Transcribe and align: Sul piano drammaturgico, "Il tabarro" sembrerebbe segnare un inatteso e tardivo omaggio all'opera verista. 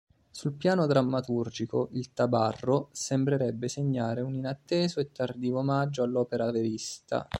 Sul 0.31 0.53
piano 0.53 0.87
drammaturgico, 0.87 1.89
"Il 1.91 2.11
tabarro" 2.11 2.89
sembrerebbe 2.91 3.67
segnare 3.67 4.21
un 4.21 4.33
inatteso 4.33 4.99
e 4.99 5.11
tardivo 5.11 5.59
omaggio 5.59 6.01
all'opera 6.01 6.49
verista. 6.49 7.29